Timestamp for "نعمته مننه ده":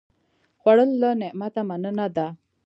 1.21-2.27